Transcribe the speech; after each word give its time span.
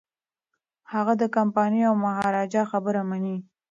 هغه 0.93 1.13
د 1.21 1.23
کمپانۍ 1.35 1.81
او 1.89 1.95
مهاراجا 2.05 2.63
خبره 2.71 3.01
مني. 3.09 3.37